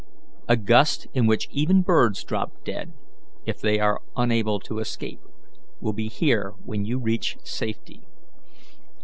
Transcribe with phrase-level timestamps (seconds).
[0.47, 2.93] A gust in which even birds drop dead,
[3.45, 5.21] if they are unable to escape,
[5.79, 8.01] will be here when you reach safety.